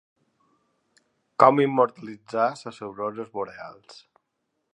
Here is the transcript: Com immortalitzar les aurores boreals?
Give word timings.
Com 1.43 1.61
immortalitzar 1.65 2.49
les 2.65 2.81
aurores 2.89 3.31
boreals? 3.37 4.03